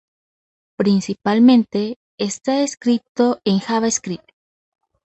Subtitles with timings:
[0.77, 4.25] Principalmente está escrito en JavaScript.